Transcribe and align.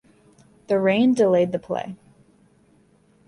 The 0.65 0.79
rain 0.79 1.13
delayed 1.13 1.51
the 1.51 1.59
play. 1.59 1.95